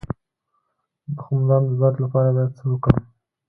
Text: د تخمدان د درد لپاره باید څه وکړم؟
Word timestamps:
د 1.05 1.07
تخمدان 1.17 1.63
د 1.67 1.71
درد 1.81 1.97
لپاره 2.03 2.29
باید 2.35 2.51
څه 2.57 2.63
وکړم؟ 2.71 3.03